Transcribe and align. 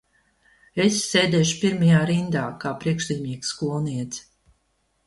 Es 0.85 0.95
sēdēšu 1.09 1.59
pirmajā 1.65 2.01
rindā 2.13 2.47
kā 2.65 2.73
priekšzīmīga 2.83 3.53
skolniece. 3.53 4.27